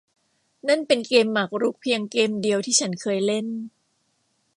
[0.67, 3.47] นั่นเป็นเกมหมากรุกเพียงเกมเดียวที่ฉันเคยเล่น